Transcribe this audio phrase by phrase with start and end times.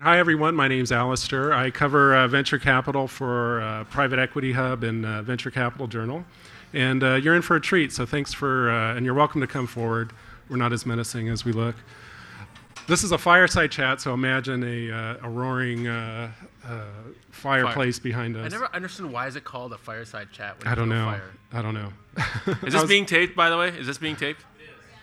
[0.00, 0.54] Hi, everyone.
[0.54, 1.52] My name's Alistair.
[1.52, 6.24] I cover uh, venture capital for uh, Private Equity Hub and uh, Venture Capital Journal.
[6.72, 9.48] And uh, you're in for a treat, so thanks for, uh, and you're welcome to
[9.48, 10.12] come forward.
[10.48, 11.74] We're not as menacing as we look.
[12.86, 15.86] This is a fireside chat, so imagine a, uh, a roaring
[17.32, 18.46] fireplace behind us.
[18.46, 20.62] I never understood why is it called a fireside chat.
[20.62, 21.10] When I don't you do a know.
[21.10, 21.32] Fire.
[21.52, 21.92] I don't know.
[22.68, 23.70] Is this being taped, by the way?
[23.70, 24.44] Is this being taped?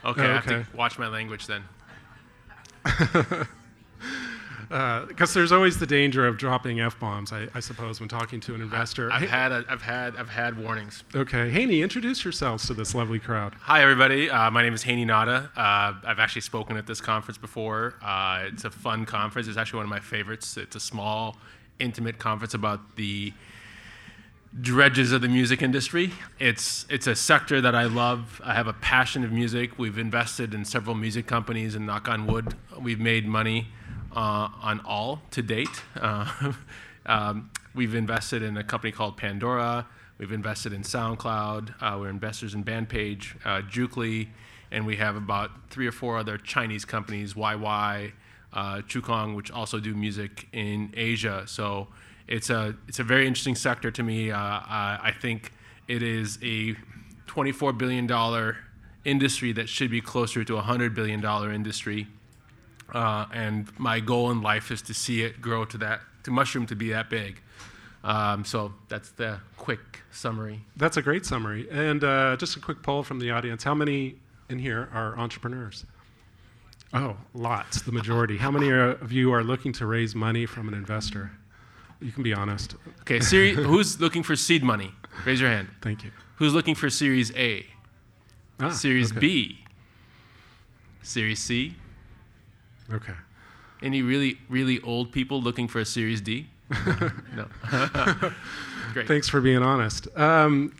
[0.06, 0.64] Okay, Oh, I have okay.
[0.64, 1.64] to watch my language then.
[4.70, 8.56] Because there's always the danger of dropping f bombs, I, I suppose, when talking to
[8.56, 9.12] an investor.
[9.12, 11.04] I've Hey- had, a, I've had, I've had warnings.
[11.16, 13.56] okay, Hany, introduce yourselves to this lovely crowd.
[13.62, 14.30] Hi, everybody.
[14.30, 15.52] Uh, my name is Hany Nada.
[15.56, 17.96] Uh, I've actually spoken at this conference before.
[18.02, 19.48] Uh, it's a fun conference.
[19.48, 20.58] It's actually one of my favorites.
[20.58, 21.38] It's a small,
[21.80, 23.34] intimate conference about the
[24.62, 26.12] dredges of the music industry.
[26.40, 28.42] It's it's a sector that I love.
[28.44, 29.78] I have a passion of music.
[29.78, 33.68] We've invested in several music companies, and knock on wood, we've made money
[34.16, 35.82] uh, on all to date.
[36.02, 36.54] Uh,
[37.08, 39.86] um, we've invested in a company called Pandora.
[40.18, 41.74] We've invested in SoundCloud.
[41.82, 44.30] Uh, we're investors in Bandpage, uh, Jukely,
[44.72, 48.12] and we have about three or four other Chinese companies, YY,
[48.54, 51.44] uh, Chukong, which also do music in Asia.
[51.48, 51.88] So
[52.28, 54.32] it's a it's a very interesting sector to me.
[54.32, 55.52] Uh, I, I think
[55.88, 56.76] it is a
[57.28, 58.58] 24 billion dollar
[59.04, 62.08] industry that should be closer to a 100 billion dollar industry.
[62.94, 66.66] Uh, and my goal in life is to see it grow to that to mushroom
[66.68, 67.42] to be that big.
[68.04, 70.62] Um, so that's the quick summary.
[70.78, 71.68] That's a great summary.
[71.72, 73.64] And uh, just a quick poll from the audience.
[73.64, 74.16] How many
[74.50, 75.86] in here are entrepreneurs?
[76.94, 78.38] Oh, lots, the majority.
[78.38, 81.32] How many are- of you are looking to raise money from an investor?
[82.00, 82.76] You can be honest.
[83.02, 84.92] Okay, seri- who's looking for seed money?
[85.26, 85.70] Raise your hand.
[85.82, 86.12] Thank you.
[86.36, 87.66] Who's looking for Series A?
[88.60, 89.20] Ah, Series okay.
[89.20, 89.60] B?
[91.02, 91.76] Series C?
[92.92, 93.14] Okay.
[93.82, 96.48] Any really, really old people looking for a Series D?
[97.36, 97.48] no.
[98.94, 99.08] Great.
[99.08, 100.08] Thanks for being honest.
[100.18, 100.74] Um,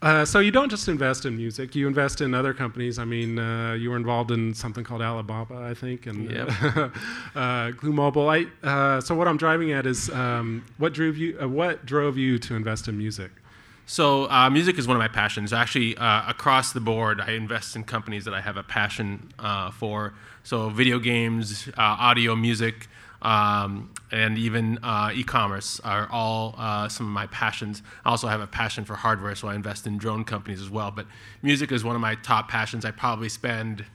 [0.00, 2.98] uh, so you don't just invest in music; you invest in other companies.
[3.00, 6.92] I mean, uh, you were involved in something called Alibaba, I think, and Yep.
[7.34, 8.28] uh, Glu Mobile.
[8.28, 11.36] I, uh, so what I'm driving at is um, what drove you?
[11.40, 13.32] Uh, what drove you to invest in music?
[13.90, 15.50] So, uh, music is one of my passions.
[15.50, 19.70] Actually, uh, across the board, I invest in companies that I have a passion uh,
[19.70, 20.12] for.
[20.42, 22.86] So, video games, uh, audio, music,
[23.22, 27.82] um, and even uh, e-commerce are all uh, some of my passions.
[28.04, 30.90] I also have a passion for hardware, so I invest in drone companies as well.
[30.90, 31.06] But
[31.40, 32.84] music is one of my top passions.
[32.84, 33.86] I probably spend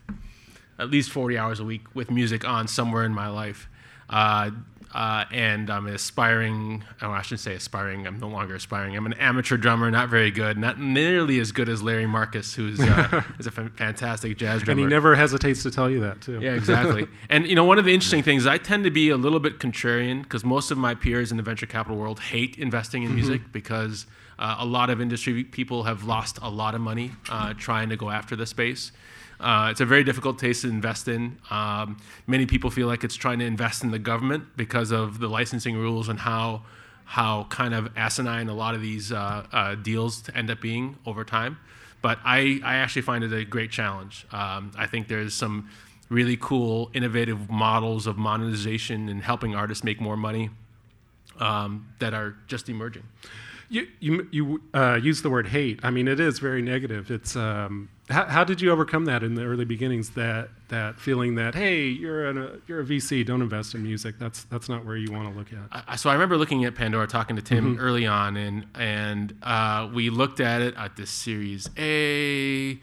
[0.79, 3.69] at least 40 hours a week with music on somewhere in my life.
[4.93, 8.95] Uh, and I'm an aspiring, oh, I shouldn't say aspiring, I'm no longer aspiring.
[8.95, 12.79] I'm an amateur drummer, not very good, not nearly as good as Larry Marcus, who's
[12.79, 14.81] uh, is a fantastic jazz drummer.
[14.81, 16.39] And he never hesitates to tell you that too.
[16.39, 17.07] Yeah, exactly.
[17.29, 19.57] and you know, one of the interesting things, I tend to be a little bit
[19.57, 23.41] contrarian because most of my peers in the venture capital world hate investing in music
[23.51, 24.05] because
[24.37, 27.95] uh, a lot of industry people have lost a lot of money uh, trying to
[27.95, 28.91] go after the space.
[29.39, 31.37] Uh, it's a very difficult space to invest in.
[31.49, 35.27] Um, many people feel like it's trying to invest in the government because of the
[35.27, 36.63] licensing rules and how
[37.05, 41.23] how kind of asinine a lot of these uh, uh, deals end up being over
[41.23, 41.57] time.
[42.01, 44.25] But I, I actually find it a great challenge.
[44.31, 45.69] Um, I think there's some
[46.09, 50.49] really cool, innovative models of monetization and helping artists make more money
[51.39, 53.03] um, that are just emerging.
[53.69, 55.79] You you you uh, use the word hate.
[55.83, 57.09] I mean, it is very negative.
[57.09, 60.09] It's um, how, how did you overcome that in the early beginnings?
[60.11, 64.15] That that feeling that hey, you're an, a you're a VC, don't invest in music.
[64.19, 65.85] That's that's not where you want to look at.
[65.87, 69.89] I- so I remember looking at Pandora, talking to Tim early on, and and uh,
[69.93, 72.79] we looked at it at this Series A,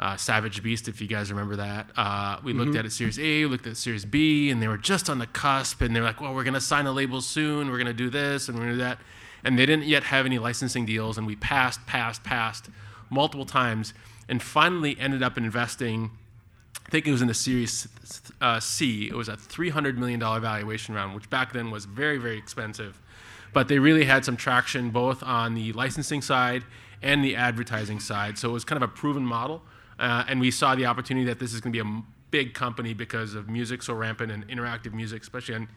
[0.00, 1.90] uh, Savage Beast, if you guys remember that.
[1.96, 4.78] Uh, we looked at it Series A, we looked at Series B, and they were
[4.78, 7.78] just on the cusp, and they're like, well, we're gonna sign a label soon, we're
[7.78, 8.98] gonna do this, and we're gonna do that,
[9.44, 12.70] and they didn't yet have any licensing deals, and we passed, passed, passed
[13.10, 13.92] multiple times,
[14.28, 16.10] and finally ended up investing.
[16.86, 17.88] I think it was in the Series
[18.40, 19.08] uh, C.
[19.08, 23.00] It was a $300 million valuation round, which back then was very, very expensive.
[23.52, 26.64] But they really had some traction both on the licensing side
[27.02, 28.38] and the advertising side.
[28.38, 29.62] So it was kind of a proven model.
[29.98, 32.94] Uh, and we saw the opportunity that this is going to be a big company
[32.94, 35.68] because of music so rampant and interactive music, especially on,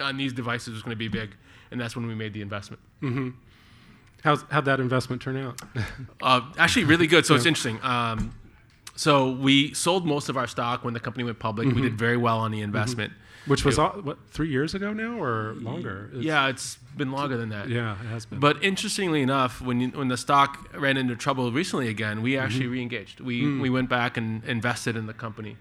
[0.00, 1.30] on these devices, was going to be big.
[1.70, 2.82] And that's when we made the investment.
[4.24, 5.60] How's how'd that investment turn out?
[6.22, 7.24] Uh, actually, really good.
[7.24, 7.78] So it's interesting.
[7.82, 8.34] Um,
[8.94, 11.66] so we sold most of our stock when the company went public.
[11.74, 13.12] We did very well on the investment.
[13.46, 16.08] Which was all, what three years ago now or longer?
[16.10, 17.70] It's- Yeah, it's been longer than that.
[17.70, 18.38] yeah, it has been.
[18.38, 22.66] But interestingly enough, when you, when the stock ran into trouble recently again, we actually
[22.66, 23.20] re-engaged.
[23.20, 25.56] We we went back and invested in the company.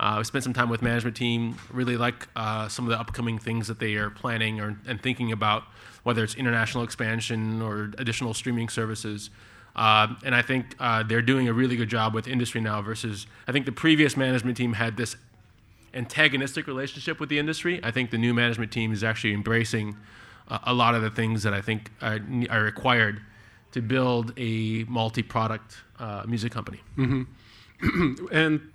[0.00, 1.56] Uh, I spent some time with management team.
[1.72, 5.32] Really like uh, some of the upcoming things that they are planning or, and thinking
[5.32, 5.64] about,
[6.04, 9.30] whether it's international expansion or additional streaming services.
[9.74, 12.80] Uh, and I think uh, they're doing a really good job with industry now.
[12.80, 15.16] Versus, I think the previous management team had this
[15.94, 17.80] antagonistic relationship with the industry.
[17.82, 19.96] I think the new management team is actually embracing
[20.48, 22.20] a lot of the things that I think are,
[22.50, 23.20] are required
[23.72, 26.80] to build a multi-product uh, music company.
[26.96, 28.26] Mm-hmm.
[28.32, 28.72] and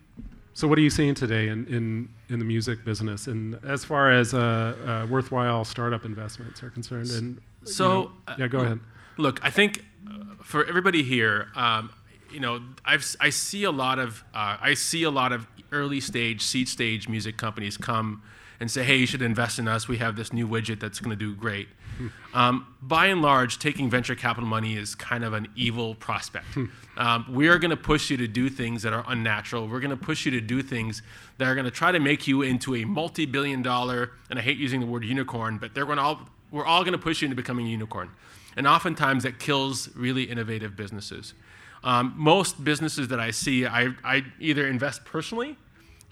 [0.53, 4.11] so, what are you seeing today in, in, in the music business, and as far
[4.11, 7.09] as uh, uh worthwhile startup investments are concerned?
[7.11, 8.79] And so, you know, yeah, go ahead.
[9.17, 11.91] Look, I think uh, for everybody here, um,
[12.31, 15.99] you know, I've, I see a lot of uh, I see a lot of early
[15.99, 18.21] stage, seed stage music companies come
[18.59, 19.87] and say, hey, you should invest in us.
[19.87, 21.67] We have this new widget that's going to do great.
[22.33, 26.47] Um, by and large, taking venture capital money is kind of an evil prospect.
[26.55, 26.65] Hmm.
[26.97, 29.67] um, we are going to push you to do things that are unnatural.
[29.67, 31.03] We're going to push you to do things
[31.37, 34.41] that are going to try to make you into a multi billion dollar, and I
[34.41, 37.21] hate using the word unicorn, but they're going to all, we're all going to push
[37.21, 38.09] you into becoming a unicorn.
[38.57, 41.35] And oftentimes that kills really innovative businesses.
[41.83, 45.55] Um, most businesses that I see, I, I either invest personally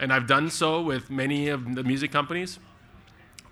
[0.02, 2.60] and I've done so with many of the music companies,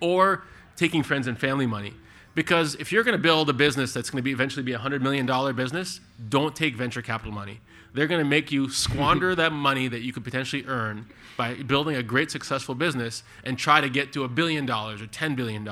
[0.02, 0.44] or
[0.76, 1.94] taking friends and family money.
[2.36, 4.80] Because if you're going to build a business that's going to be eventually be a
[4.80, 6.00] $100 million business,
[6.30, 7.60] don't take venture capital money.
[7.94, 11.96] They're going to make you squander that money that you could potentially earn by building
[11.96, 15.68] a great successful business and try to get to a billion dollars or $10 billion.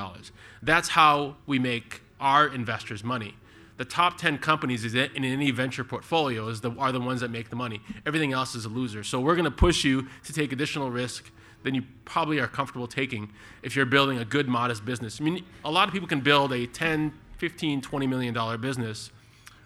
[0.62, 3.34] That's how we make our investors money
[3.78, 7.56] the top 10 companies in any venture portfolio the, are the ones that make the
[7.56, 7.80] money.
[8.04, 9.04] Everything else is a loser.
[9.04, 11.30] So we're going to push you to take additional risk
[11.62, 13.30] than you probably are comfortable taking
[13.62, 15.20] if you're building a good, modest business.
[15.20, 19.10] I mean, a lot of people can build a 10, 15, 20 million dollar business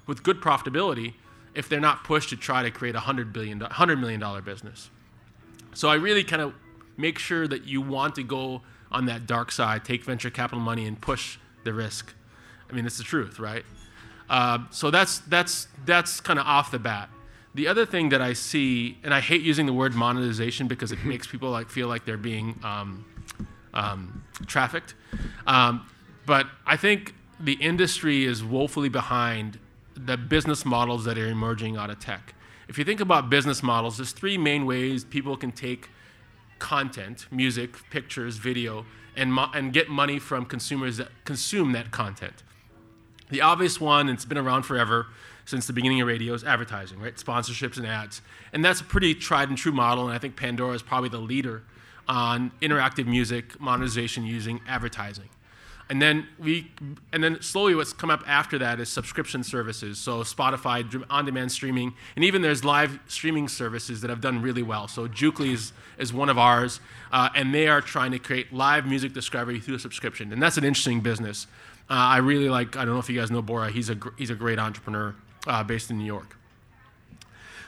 [0.06, 1.15] with good profitability
[1.55, 4.91] if they're not pushed to try to create a 100 billion, 100 million dollar business.
[5.75, 6.55] So I really kind of
[6.97, 10.87] make sure that you want to go on that dark side, take venture capital money
[10.87, 12.15] and push the risk.
[12.71, 13.65] I mean, it's the truth, right?
[14.29, 17.09] Uh, so that's that's that's kind of off the bat.
[17.55, 21.05] The other thing that I see, and I hate using the word monetization because it
[21.05, 23.05] makes people like feel like they're being um,
[23.75, 24.95] um, trafficked.
[25.47, 25.87] Um,
[26.25, 29.59] but I think the industry is woefully behind
[29.95, 32.35] the business models that are emerging out of tech.
[32.69, 35.91] If you think about business models, there's three main ways people can take
[36.59, 42.43] content, music, pictures, video, and, mo- and get money from consumers that consume that content.
[43.31, 45.09] The obvious one, and it's been around forever
[45.44, 47.17] since the beginning of radio, is advertising, right?
[47.17, 48.23] Sponsorships and ads.
[48.53, 51.19] And that's a pretty tried and true model, and I think Pandora is probably the
[51.19, 51.62] leader
[52.09, 55.29] on interactive music monetization using advertising.
[55.89, 56.71] And then we,
[57.12, 59.99] and then slowly what's come up after that is subscription services.
[59.99, 64.89] So Spotify, on-demand streaming, and even there's live streaming services that have done really well.
[64.89, 66.81] So Jukely is, is one of ours,
[67.12, 70.56] uh, and they are trying to create live music discovery through a subscription, and that's
[70.56, 71.47] an interesting business.
[71.91, 74.31] Uh, I really like, I don't know if you guys know Bora, he's a, he's
[74.31, 75.15] a great entrepreneur
[75.47, 76.37] uh, based in New York.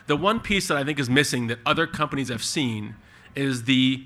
[0.07, 2.95] The one piece that I think is missing that other companies have seen
[3.35, 4.05] is the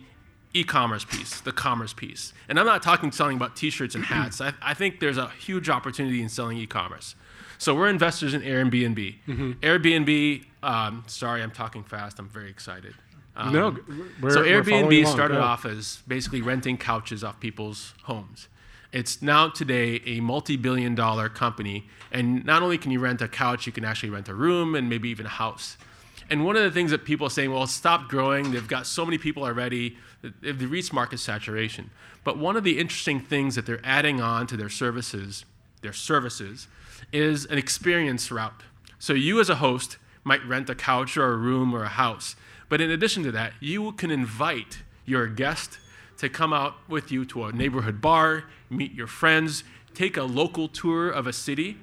[0.54, 2.34] e-commerce piece, the commerce piece.
[2.48, 4.42] And I'm not talking selling about t-shirts and hats.
[4.42, 7.16] I, I think there's a huge opportunity in selling e-commerce.
[7.58, 9.16] So we're investors in Airbnb.
[9.28, 9.52] Mm-hmm.
[9.62, 12.18] Airbnb, um, sorry, I'm talking fast.
[12.18, 12.96] I'm very excited.
[13.36, 13.76] Um, no,
[14.30, 18.48] so Airbnb started off as basically renting couches off people's homes.
[18.92, 21.88] It's now today a multi-billion dollar company.
[22.12, 24.90] And not only can you rent a couch, you can actually rent a room and
[24.90, 25.78] maybe even a house.
[26.30, 28.52] And one of the things that people are saying, well, stop growing.
[28.52, 29.98] They've got so many people already.
[30.42, 31.90] They've reached market saturation.
[32.24, 35.46] But one of the interesting things that they're adding on to their services,
[35.82, 36.68] their services,
[37.12, 38.64] is an experience route.
[39.00, 42.36] So you as a host might rent a couch or a room or a house.
[42.68, 45.80] But in addition to that, you can invite your guest
[46.20, 50.68] to come out with you to a neighborhood bar, meet your friends, take a local
[50.68, 51.78] tour of a city,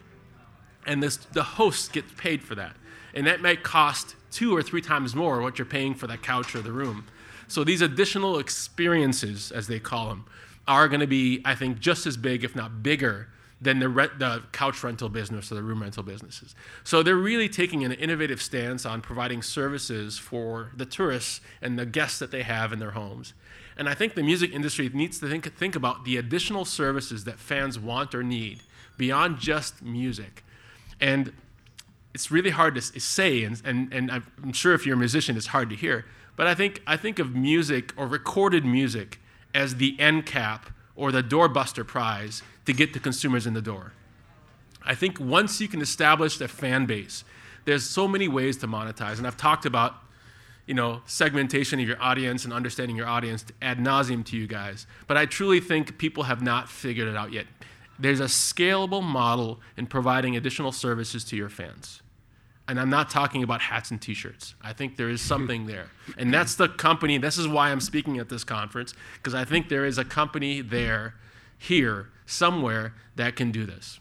[0.86, 2.76] and this, the host gets paid for that.
[3.14, 6.54] And that might cost two or three times more what you're paying for that couch
[6.54, 7.06] or the room.
[7.48, 10.26] So these additional experiences, as they call them,
[10.68, 13.28] are going to be, I think, just as big, if not bigger,
[13.60, 16.54] than the, rent, the couch rental business or the room rental businesses.
[16.84, 21.86] So they're really taking an innovative stance on providing services for the tourists and the
[21.86, 23.32] guests that they have in their homes.
[23.78, 27.38] And I think the music industry needs to think, think about the additional services that
[27.38, 28.62] fans want or need
[28.98, 30.44] beyond just music.
[31.00, 31.32] And
[32.14, 35.48] it's really hard to say, and, and, and I'm sure if you're a musician, it's
[35.48, 36.06] hard to hear.
[36.36, 39.18] But I think, I think of music or recorded music
[39.54, 43.92] as the end cap or the doorbuster prize to get the consumers in the door.
[44.84, 47.24] I think once you can establish a fan base,
[47.64, 49.18] there's so many ways to monetize.
[49.18, 49.96] And I've talked about
[50.66, 54.86] you know, segmentation of your audience and understanding your audience ad nauseum to you guys.
[55.06, 57.46] But I truly think people have not figured it out yet.
[57.98, 62.02] There's a scalable model in providing additional services to your fans.
[62.68, 64.56] And I'm not talking about hats and t-shirts.
[64.60, 65.86] I think there is something there.
[66.18, 69.68] And that's the company, this is why I'm speaking at this conference, because I think
[69.68, 71.14] there is a company there,
[71.56, 73.98] here, somewhere, that can do this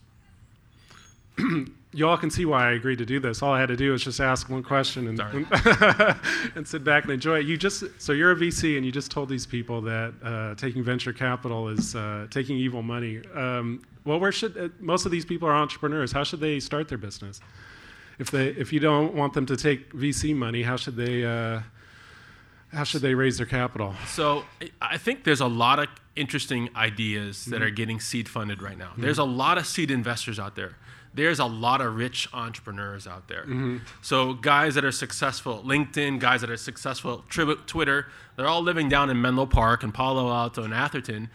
[1.94, 3.42] you all can see why I agreed to do this.
[3.42, 5.20] All I had to do was just ask one question and,
[6.56, 7.46] and sit back and enjoy it.
[7.46, 10.84] You just so you're a VC and you just told these people that uh, taking
[10.84, 13.22] venture capital is uh, taking evil money.
[13.34, 16.12] Um, well, where should uh, most of these people are entrepreneurs?
[16.12, 17.40] How should they start their business?
[18.20, 21.62] If they if you don't want them to take VC money, how should they uh,
[22.76, 23.96] how should they raise their capital?
[24.08, 24.46] So
[24.82, 27.52] I think there's a lot of interesting ideas mm-hmm.
[27.52, 28.90] that are getting seed funded right now.
[28.90, 29.02] Mm-hmm.
[29.02, 30.76] There's a lot of seed investors out there
[31.16, 33.44] there's a lot of rich entrepreneurs out there.
[33.44, 33.78] Mm-hmm.
[34.02, 38.90] So guys that are successful LinkedIn, guys that are successful at Twitter, they're all living
[38.90, 41.30] down in Menlo Park and Palo Alto and Atherton,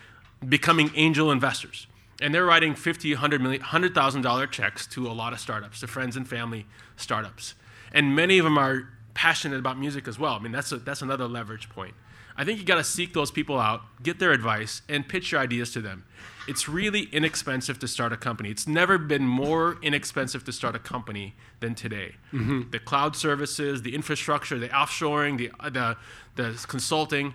[0.46, 1.86] becoming angel investors.
[2.20, 6.16] And they're writing 50, 100 million, $100,000 checks to a lot of startups, to friends
[6.16, 6.66] and family
[6.96, 7.54] startups.
[7.92, 10.34] And many of them are passionate about music as well.
[10.34, 11.94] I mean, that's, a, that's another leverage point.
[12.36, 15.40] I think you got to seek those people out, get their advice, and pitch your
[15.40, 16.04] ideas to them.
[16.48, 18.50] It's really inexpensive to start a company.
[18.50, 22.14] It's never been more inexpensive to start a company than today.
[22.32, 22.70] Mm-hmm.
[22.70, 25.96] The cloud services, the infrastructure, the offshoring, the, uh, the,
[26.36, 27.34] the consulting.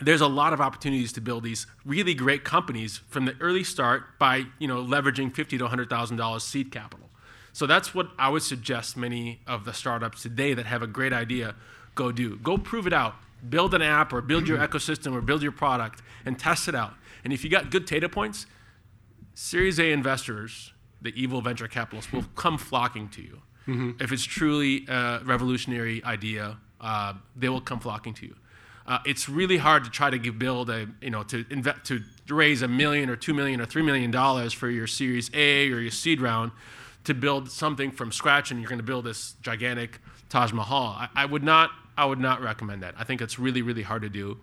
[0.00, 4.18] There's a lot of opportunities to build these really great companies from the early start
[4.18, 7.08] by you know leveraging fifty to hundred thousand dollars seed capital.
[7.54, 11.14] So that's what I would suggest many of the startups today that have a great
[11.14, 11.54] idea
[11.94, 12.36] go do.
[12.36, 13.14] Go prove it out
[13.48, 16.94] build an app or build your ecosystem or build your product and test it out.
[17.24, 18.46] And if you got good data points,
[19.34, 23.42] Series A investors, the evil venture capitalists, will come flocking to you.
[23.66, 24.02] Mm-hmm.
[24.02, 28.36] If it's truly a revolutionary idea, uh, they will come flocking to you.
[28.86, 32.02] Uh, it's really hard to try to give, build a, you know, to invest, to
[32.28, 35.78] raise a million or two million or three million dollars for your Series A or
[35.78, 36.52] your seed round
[37.04, 40.96] to build something from scratch and you're going to build this gigantic Taj Mahal.
[40.98, 42.94] I, I would not I would not recommend that.
[42.98, 44.38] I think it's really, really hard to do.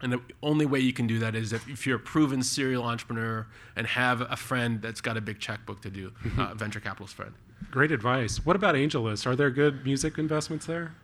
[0.00, 2.84] And the only way you can do that is if, if you're a proven serial
[2.84, 3.46] entrepreneur
[3.76, 6.40] and have a friend that's got a big checkbook to do, mm-hmm.
[6.40, 7.34] uh, venture capitalist friend.
[7.70, 8.44] Great advice.
[8.44, 9.26] What about AngelList?
[9.26, 10.94] Are there good music investments there?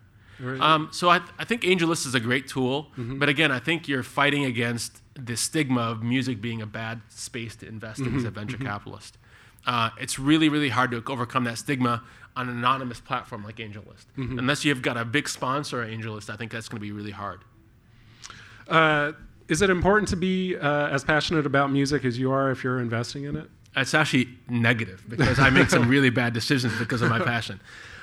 [0.40, 3.18] Um, so I, th- I think AngelList is a great tool, mm-hmm.
[3.18, 7.54] but again, I think you're fighting against the stigma of music being a bad space
[7.56, 8.14] to invest mm-hmm.
[8.14, 8.66] in as a venture mm-hmm.
[8.66, 9.16] capitalist.
[9.66, 12.02] Uh, it's really, really hard to overcome that stigma
[12.36, 14.06] on an anonymous platform like AngelList.
[14.18, 14.38] Mm-hmm.
[14.38, 17.12] Unless you've got a big sponsor at AngelList, I think that's going to be really
[17.12, 17.40] hard.
[18.68, 19.12] Uh,
[19.48, 22.80] is it important to be uh, as passionate about music as you are if you're
[22.80, 23.48] investing in it?
[23.76, 27.60] It's actually negative because I make some really bad decisions because of my passion.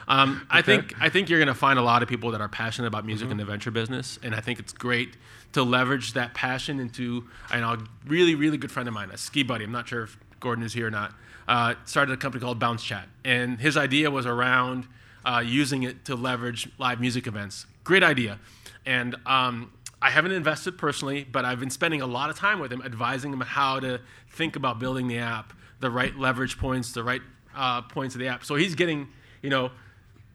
[0.07, 0.45] Um, okay.
[0.49, 2.87] I think I think you're going to find a lot of people that are passionate
[2.87, 3.33] about music mm-hmm.
[3.33, 5.15] in the venture business, and I think it's great
[5.53, 7.29] to leverage that passion into.
[7.49, 9.63] I know a really really good friend of mine, a ski buddy.
[9.63, 11.13] I'm not sure if Gordon is here or not
[11.47, 13.07] uh, started a company called Bounce Chat.
[13.23, 14.87] And his idea was around
[15.25, 17.65] uh, using it to leverage live music events.
[17.83, 18.39] Great idea.
[18.85, 19.71] And um,
[20.01, 23.31] I haven't invested personally, but I've been spending a lot of time with him, advising
[23.31, 27.21] him how to think about building the app, the right leverage points, the right
[27.55, 28.43] uh, points of the app.
[28.43, 29.09] So he's getting,
[29.41, 29.71] you know,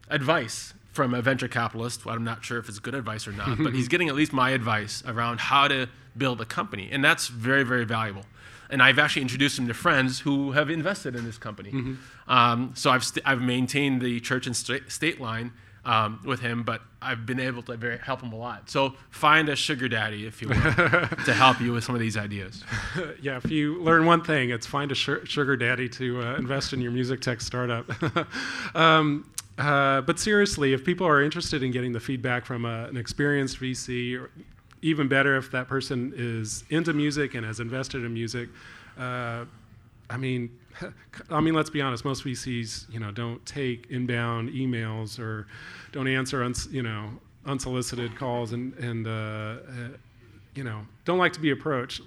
[0.09, 2.07] advice from a venture capitalist.
[2.07, 4.51] I'm not sure if it's good advice or not, but he's getting at least my
[4.51, 8.25] advice around how to build a company, and that's very, very valuable
[8.71, 11.71] and I've actually introduced him to friends who have invested in this company.
[11.71, 12.31] Mm-hmm.
[12.31, 15.53] Um, so I've, st- I've maintained the church and st- state line
[15.85, 18.69] um, with him, but I've been able to very, help him a lot.
[18.69, 20.57] So find a sugar daddy, if you will,
[21.25, 22.65] to help you with some of these ideas.
[23.23, 26.81] yeah, if you learn one thing, it's find a sugar daddy to uh, invest in
[26.81, 27.87] your music tech startup.
[28.75, 32.87] um, uh, but seriously, if people are interested in getting the feedback from a, uh,
[32.87, 34.31] an experienced VC, or
[34.83, 38.49] even better if that person is into music and has invested in music.
[38.99, 39.45] Uh,
[40.09, 40.51] I mean,
[41.31, 42.05] I mean, let's be honest.
[42.05, 45.47] Most VCs, you know, don't take inbound emails or
[45.93, 47.11] don't answer, uns, you know,
[47.47, 49.89] unsolicited calls and and uh, uh,
[50.55, 52.03] you know, don't like to be approached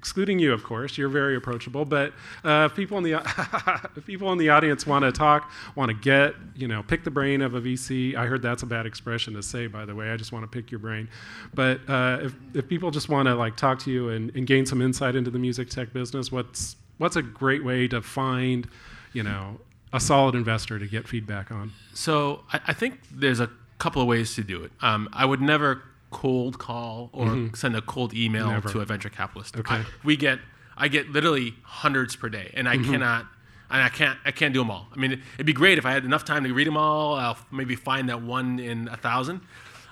[0.00, 0.96] excluding you, of course.
[0.96, 1.84] You're very approachable.
[1.84, 5.94] But uh, if people in the people in the audience want to talk, want to
[5.94, 8.14] get, you know, pick the brain of a VC.
[8.16, 10.10] I heard that's a bad expression to say, by the way.
[10.10, 11.06] I just want to pick your brain.
[11.52, 14.64] But uh, if if people just want to like talk to you and, and gain
[14.64, 18.66] some insight into the music tech business, what's what's a great way to find,
[19.12, 19.60] you know,
[19.92, 21.72] a solid investor to get feedback on?
[21.92, 24.72] So I, I think there's a couple of ways to do it.
[24.80, 27.54] Um, I would never cold call or mm-hmm.
[27.54, 28.68] send a cold email Never.
[28.70, 29.56] to a venture capitalist.
[29.56, 29.76] Okay.
[29.76, 30.38] I, we get
[30.76, 32.90] I get literally hundreds per day, and I mm-hmm.
[32.90, 33.26] cannot
[33.70, 34.88] and I can't I can't do them all.
[34.92, 37.14] I mean, it'd be great if I had enough time to read them all.
[37.14, 39.40] I'll maybe find that one in a thousand,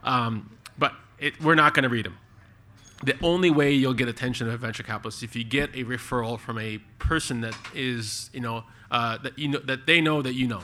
[0.02, 2.18] um, but it, we're not going to read them.
[3.04, 5.84] The only way you'll get attention of a venture capitalist is if you get a
[5.84, 10.22] referral from a person that is you know uh, that you know that they know
[10.22, 10.62] that you know.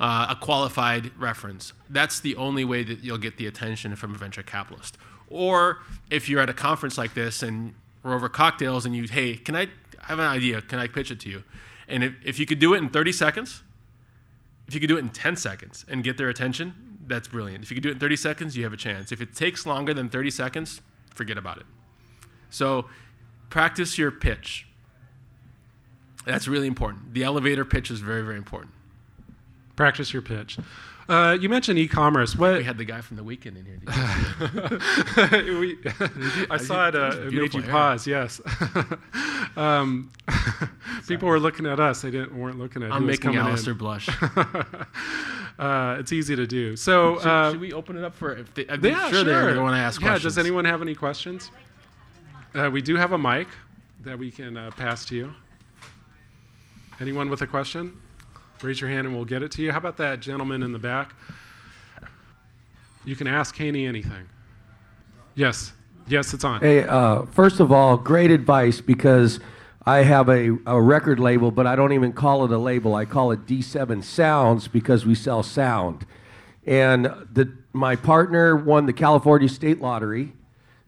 [0.00, 1.74] Uh, a qualified reference.
[1.90, 4.96] That's the only way that you'll get the attention from a venture capitalist.
[5.28, 9.36] Or if you're at a conference like this and we're over cocktails and you, hey,
[9.36, 9.68] can I
[10.02, 10.62] I have an idea?
[10.62, 11.44] Can I pitch it to you?
[11.88, 13.62] And if, if you could do it in 30 seconds,
[14.66, 17.64] if you could do it in 10 seconds and get their attention, that's brilliant.
[17.64, 19.12] If you could do it in 30 seconds, you have a chance.
[19.12, 20.80] If it takes longer than 30 seconds,
[21.14, 21.66] forget about it.
[22.50, 22.86] So
[23.50, 24.66] practice your pitch.
[26.24, 27.14] That's really important.
[27.14, 28.72] The elevator pitch is very, very important.
[29.80, 30.58] Practice your pitch.
[31.08, 32.36] Uh, you mentioned e-commerce.
[32.36, 33.80] What We had the guy from the weekend in here.
[35.58, 35.78] we,
[36.50, 36.94] I saw it.
[36.94, 37.70] Uh, it made you hair.
[37.70, 38.06] pause.
[38.06, 38.42] Yes.
[39.56, 40.12] um,
[41.08, 42.02] people were looking at us.
[42.02, 42.90] They didn't weren't looking at.
[42.90, 42.96] Us.
[42.96, 43.74] I'm making coming in.
[43.78, 44.10] Blush.
[45.58, 46.76] Uh, it's easy to do.
[46.76, 48.36] So, should, uh, should we open it up for?
[48.36, 50.08] If they, I'm yeah, sure, going to want to ask yeah.
[50.08, 50.34] questions.
[50.34, 51.50] Does anyone have any questions?
[52.54, 53.48] Uh, we do have a mic
[54.02, 55.34] that we can uh, pass to you.
[57.00, 57.98] Anyone with a question?
[58.62, 59.72] Raise your hand and we'll get it to you.
[59.72, 61.14] How about that gentleman in the back?
[63.04, 64.28] You can ask Hany anything.
[65.34, 65.72] Yes.
[66.06, 66.60] Yes, it's on.
[66.60, 69.40] Hey, uh, first of all, great advice because
[69.86, 72.94] I have a, a record label, but I don't even call it a label.
[72.94, 76.04] I call it D7 Sounds because we sell sound.
[76.66, 80.32] And the, my partner won the California State Lottery.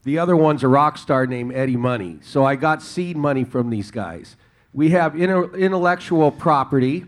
[0.04, 2.18] The other one's a rock star named Eddie Money.
[2.22, 4.36] So I got seed money from these guys.
[4.74, 7.06] We have inter- intellectual property.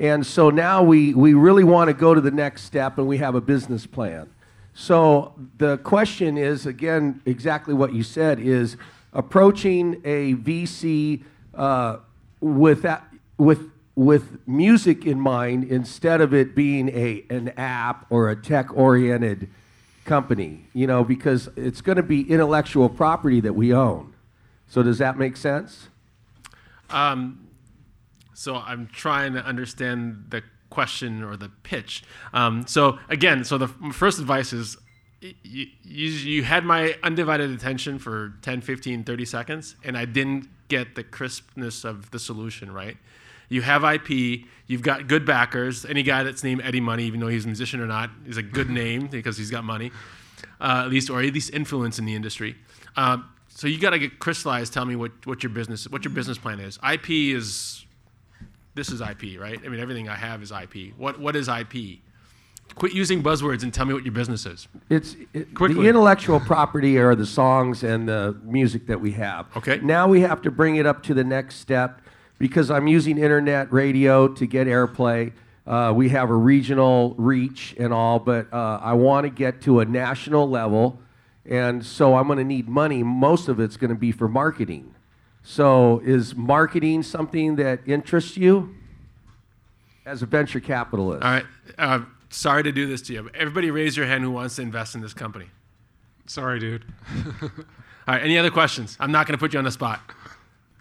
[0.00, 3.18] And so now we, we really want to go to the next step and we
[3.18, 4.30] have a business plan.
[4.72, 8.78] So the question is, again, exactly what you said, is
[9.12, 11.22] approaching a VC
[11.54, 11.98] uh,
[12.40, 18.30] with, that, with, with music in mind instead of it being a, an app or
[18.30, 19.50] a tech-oriented
[20.06, 24.14] company, you know, because it's going to be intellectual property that we own.
[24.66, 25.88] So does that make sense?
[26.88, 27.49] Um,
[28.40, 32.02] so I'm trying to understand the question or the pitch.
[32.32, 34.78] Um, so again, so the first advice is
[35.20, 40.48] you, you, you had my undivided attention for 10, 15, 30 seconds, and I didn't
[40.68, 42.96] get the crispness of the solution, right?
[43.50, 45.84] You have IP, you've got good backers.
[45.84, 48.42] Any guy that's named Eddie Money, even though he's a musician or not, is a
[48.42, 49.92] good name because he's got money,
[50.62, 52.56] uh, at least, or at least influence in the industry.
[52.96, 54.72] Um, so you got to get crystallized.
[54.72, 56.78] Tell me what, what your business what your business plan is.
[56.90, 57.84] IP is
[58.74, 59.58] this is IP, right?
[59.64, 60.94] I mean, everything I have is IP.
[60.96, 62.00] What what is IP?
[62.76, 64.68] Quit using buzzwords and tell me what your business is.
[64.88, 65.82] It's it, Quickly.
[65.82, 69.46] the intellectual property are the songs and the music that we have.
[69.56, 69.80] Okay.
[69.82, 72.00] Now we have to bring it up to the next step
[72.38, 75.32] because I'm using internet radio to get airplay.
[75.66, 79.80] Uh, we have a regional reach and all, but uh, I want to get to
[79.80, 80.98] a national level,
[81.44, 83.02] and so I'm going to need money.
[83.02, 84.94] Most of it's going to be for marketing.
[85.50, 88.72] So, is marketing something that interests you
[90.06, 91.24] as a venture capitalist?
[91.24, 91.44] All right.
[91.76, 93.28] Uh, sorry to do this to you.
[93.34, 95.46] Everybody, raise your hand who wants to invest in this company.
[96.26, 96.84] Sorry, dude.
[97.42, 97.50] All
[98.06, 98.22] right.
[98.22, 98.96] Any other questions?
[99.00, 100.00] I'm not going to put you on the spot.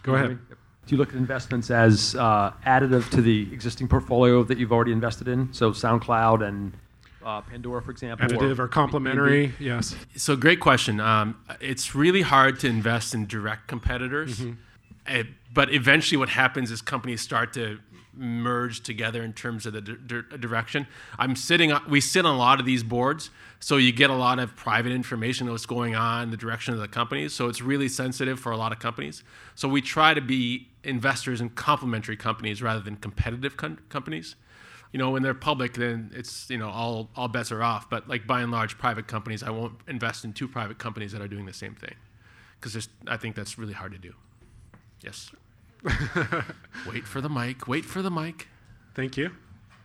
[0.03, 0.37] Go ahead.
[0.37, 4.91] Do you look at investments as uh, additive to the existing portfolio that you've already
[4.91, 5.51] invested in?
[5.51, 6.73] So SoundCloud and
[7.23, 8.27] uh, Pandora, for example.
[8.27, 9.53] Additive or complementary?
[9.59, 9.95] Yes.
[10.15, 10.99] So great question.
[10.99, 14.41] Um, it's really hard to invest in direct competitors,
[15.07, 17.79] Uh, but eventually, what happens is companies start to
[18.19, 20.85] merge together in terms of the di- di- direction.
[21.17, 21.71] I'm sitting.
[21.87, 23.29] We sit on a lot of these boards,
[23.59, 26.79] so you get a lot of private information of what's going on, the direction of
[26.79, 27.33] the companies.
[27.33, 29.23] So it's really sensitive for a lot of companies.
[29.55, 34.35] So we try to be investors in complementary companies rather than competitive com- companies
[34.91, 37.89] you know, when they're public, then it's you know all all bets are off.
[37.89, 41.21] But like by and large, private companies, I won't invest in two private companies that
[41.21, 41.95] are doing the same thing,
[42.59, 44.13] because I think that's really hard to do.
[45.03, 45.31] Yes.
[46.91, 47.67] wait for the mic.
[47.67, 48.47] Wait for the mic.
[48.95, 49.31] Thank you.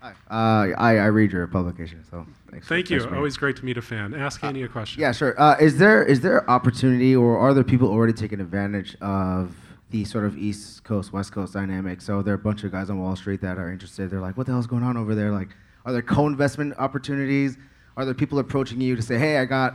[0.00, 0.10] Hi.
[0.30, 2.66] Uh, I, I read your publication, so thanks.
[2.66, 3.00] for- Thank you.
[3.00, 4.12] thanks Always great to meet a fan.
[4.14, 5.00] Ask any a question.
[5.00, 5.40] Yeah, sure.
[5.40, 9.54] Uh, is there is there opportunity, or are there people already taking advantage of
[9.90, 12.02] the sort of East Coast West Coast dynamic?
[12.02, 14.10] So there are a bunch of guys on Wall Street that are interested.
[14.10, 15.48] They're like, "What the hell's going on over there?" Like,
[15.86, 17.56] are there co-investment opportunities?
[17.96, 19.74] Are there people approaching you to say, "Hey, I got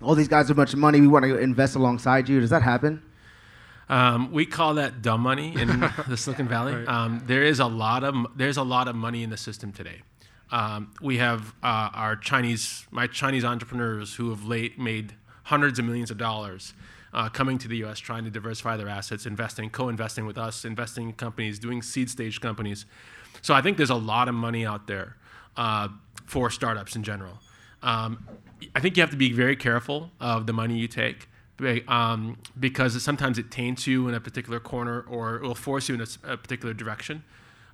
[0.00, 1.00] all these guys a bunch of money.
[1.00, 3.00] We want to invest alongside you." Does that happen?
[3.92, 5.68] Um, we call that dumb money in
[6.08, 6.74] the Silicon Valley.
[6.74, 6.88] Right.
[6.88, 10.00] Um, there is a lot of there's a lot of money in the system today.
[10.50, 15.84] Um, we have uh, our Chinese my Chinese entrepreneurs who have late made hundreds of
[15.84, 16.72] millions of dollars.
[17.12, 21.08] uh, coming to the U.S., trying to diversify their assets, investing, co-investing with us, investing
[21.08, 22.86] in companies, doing seed stage companies.
[23.42, 25.16] So I think there's a lot of money out there
[25.56, 25.88] uh,
[26.26, 27.38] for startups in general.
[27.82, 28.26] Um,
[28.74, 31.28] I think you have to be very careful of the money you take
[31.88, 35.94] um, because sometimes it taints you in a particular corner or it will force you
[35.94, 37.22] in a, a particular direction.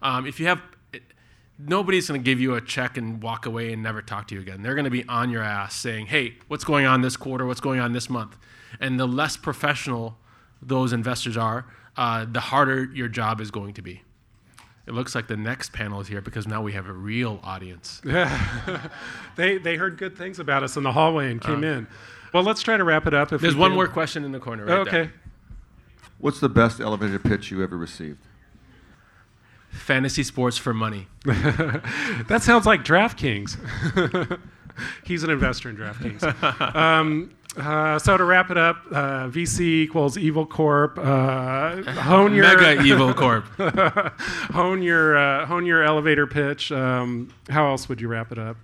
[0.03, 0.61] Um, if you have,
[1.59, 4.41] nobody's going to give you a check and walk away and never talk to you
[4.41, 4.63] again.
[4.63, 7.47] They're going to be on your ass saying, hey, what's going on this quarter?
[7.47, 8.37] What's going on this month?
[8.81, 10.17] And the less professional
[10.61, 14.03] those investors are, uh, the harder your job is going to be.
[14.87, 18.01] It looks like the next panel is here because now we have a real audience.
[18.05, 18.89] Yeah.
[19.37, 21.87] they, they heard good things about us in the hallway and came uh, in.
[22.33, 23.33] Well, let's try to wrap it up.
[23.33, 24.91] If There's one more question in the corner right okay.
[24.91, 25.13] There.
[26.19, 28.19] What's the best elevator pitch you ever received?
[29.71, 31.07] Fantasy sports for money.
[31.25, 34.41] that sounds like DraftKings.
[35.05, 36.75] He's an investor in DraftKings.
[36.75, 40.99] Um, uh, so to wrap it up, uh, VC equals evil corp.
[40.99, 43.47] Uh, hone your mega evil corp.
[44.53, 46.71] hone your uh, hone your elevator pitch.
[46.71, 48.57] Um, how else would you wrap it up?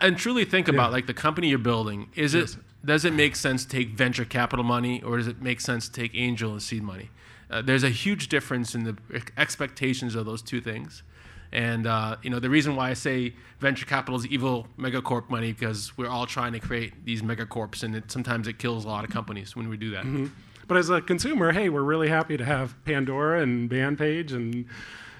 [0.00, 0.74] And truly think yeah.
[0.74, 2.10] about like the company you're building.
[2.14, 2.54] Is yes.
[2.54, 5.88] it does it make sense to take venture capital money or does it make sense
[5.88, 7.10] to take angel and seed money?
[7.50, 8.96] Uh, there's a huge difference in the
[9.36, 11.02] expectations of those two things.
[11.52, 15.52] And uh, you know the reason why I say venture capital is evil megacorp money
[15.52, 19.04] because we're all trying to create these megacorps, and it, sometimes it kills a lot
[19.04, 20.04] of companies when we do that.
[20.04, 20.26] Mm-hmm.
[20.66, 24.64] But as a consumer, hey, we're really happy to have Pandora and Bandpage and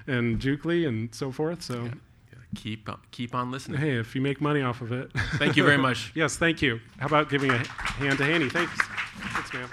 [0.06, 1.62] and Jukely and so forth.
[1.62, 1.84] So.
[1.84, 1.94] Yeah
[2.54, 3.78] keep uh, keep on listening.
[3.78, 5.10] Hey, if you make money off of it.
[5.36, 6.12] Thank you very much.
[6.14, 6.80] yes, thank you.
[6.98, 8.48] How about giving a hand to Hany?
[8.48, 8.72] Thanks.
[9.18, 9.68] Thanks, man.